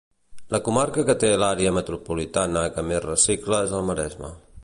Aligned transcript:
La 0.53 0.59
comarca 0.67 1.03
que 1.09 1.15
té 1.23 1.29
l'àrea 1.41 1.73
metropolitana 1.75 2.65
que 2.77 2.87
més 2.89 3.05
recicla 3.07 3.63
és 3.69 3.79
el 3.81 3.89
Maresme. 3.91 4.35